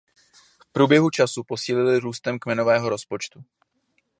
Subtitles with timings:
[0.63, 3.43] V průběhu času posílili růstem kmenového počtu.